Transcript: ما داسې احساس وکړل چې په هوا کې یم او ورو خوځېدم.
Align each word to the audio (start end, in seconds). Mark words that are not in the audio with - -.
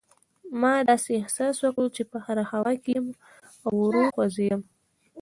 ما 0.61 0.73
داسې 0.89 1.11
احساس 1.21 1.55
وکړل 1.61 1.87
چې 1.95 2.03
په 2.11 2.17
هوا 2.51 2.73
کې 2.83 2.91
یم 2.97 3.07
او 3.65 3.71
ورو 3.81 4.01
خوځېدم. 4.13 4.61